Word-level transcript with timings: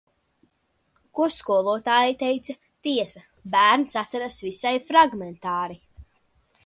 Ko 1.19 1.27
skolotāja 1.35 2.15
teica, 2.23 2.55
tiesa, 2.87 3.23
bērns 3.57 4.01
atceras 4.05 4.41
visai 4.51 4.73
fragmentāri... 4.89 5.79